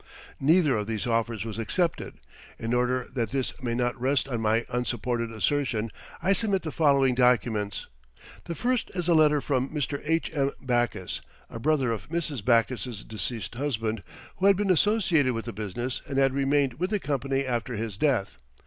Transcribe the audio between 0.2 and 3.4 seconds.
Neither of these offers was accepted. In order that